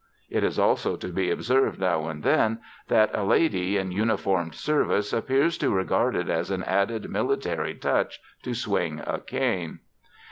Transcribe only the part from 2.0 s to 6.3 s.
and then that a lady in uniformed service appears to regard it